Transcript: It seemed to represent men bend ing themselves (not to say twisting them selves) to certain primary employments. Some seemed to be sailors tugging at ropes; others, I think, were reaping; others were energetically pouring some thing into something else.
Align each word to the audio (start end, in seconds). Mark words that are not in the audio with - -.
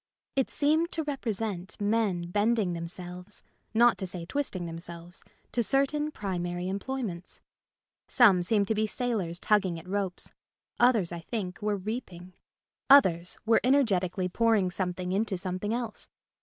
It 0.35 0.49
seemed 0.49 0.91
to 0.93 1.03
represent 1.03 1.79
men 1.79 2.31
bend 2.31 2.57
ing 2.57 2.73
themselves 2.73 3.43
(not 3.71 3.99
to 3.99 4.07
say 4.07 4.25
twisting 4.25 4.65
them 4.65 4.79
selves) 4.79 5.21
to 5.51 5.61
certain 5.61 6.09
primary 6.09 6.67
employments. 6.67 7.39
Some 8.07 8.41
seemed 8.41 8.67
to 8.69 8.73
be 8.73 8.87
sailors 8.87 9.37
tugging 9.37 9.77
at 9.77 9.87
ropes; 9.87 10.31
others, 10.79 11.11
I 11.11 11.19
think, 11.19 11.61
were 11.61 11.77
reaping; 11.77 12.33
others 12.89 13.37
were 13.45 13.61
energetically 13.63 14.27
pouring 14.27 14.71
some 14.71 14.95
thing 14.95 15.11
into 15.11 15.37
something 15.37 15.71
else. 15.71 16.09